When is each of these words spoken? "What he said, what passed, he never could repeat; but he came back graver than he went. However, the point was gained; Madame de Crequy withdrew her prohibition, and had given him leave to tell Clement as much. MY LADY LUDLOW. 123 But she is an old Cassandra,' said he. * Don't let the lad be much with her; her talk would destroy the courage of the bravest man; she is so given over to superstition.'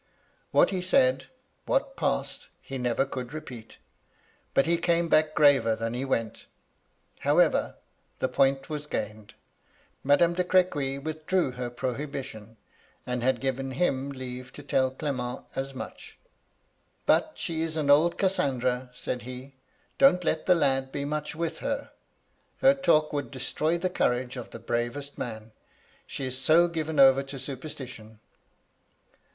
"What 0.51 0.71
he 0.71 0.81
said, 0.81 1.25
what 1.67 1.95
passed, 1.95 2.47
he 2.59 2.79
never 2.79 3.05
could 3.05 3.33
repeat; 3.33 3.77
but 4.55 4.65
he 4.65 4.79
came 4.79 5.09
back 5.09 5.35
graver 5.35 5.75
than 5.75 5.93
he 5.93 6.05
went. 6.05 6.47
However, 7.19 7.75
the 8.17 8.27
point 8.27 8.67
was 8.67 8.87
gained; 8.87 9.35
Madame 10.03 10.33
de 10.33 10.43
Crequy 10.43 10.97
withdrew 10.97 11.51
her 11.51 11.69
prohibition, 11.69 12.57
and 13.05 13.21
had 13.21 13.39
given 13.39 13.73
him 13.73 14.09
leave 14.09 14.51
to 14.53 14.63
tell 14.63 14.89
Clement 14.89 15.45
as 15.55 15.75
much. 15.75 16.17
MY 17.07 17.13
LADY 17.13 17.13
LUDLOW. 17.13 17.27
123 17.35 17.35
But 17.35 17.37
she 17.37 17.61
is 17.61 17.77
an 17.77 17.91
old 17.91 18.17
Cassandra,' 18.17 18.89
said 18.95 19.21
he. 19.21 19.53
* 19.75 19.97
Don't 19.99 20.23
let 20.23 20.47
the 20.47 20.55
lad 20.55 20.91
be 20.91 21.05
much 21.05 21.35
with 21.35 21.59
her; 21.59 21.91
her 22.61 22.73
talk 22.73 23.13
would 23.13 23.29
destroy 23.29 23.77
the 23.77 23.87
courage 23.91 24.35
of 24.35 24.49
the 24.49 24.57
bravest 24.57 25.19
man; 25.19 25.51
she 26.07 26.25
is 26.25 26.39
so 26.39 26.67
given 26.67 26.99
over 26.99 27.21
to 27.21 27.37
superstition.' 27.37 28.19